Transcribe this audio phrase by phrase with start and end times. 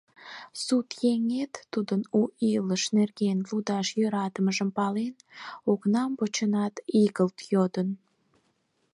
[0.63, 5.13] Сут еҥет, тудын у илыш нерген лудаш йӧратымыжым пален,
[5.71, 7.89] окнам почынат, игылт йодын: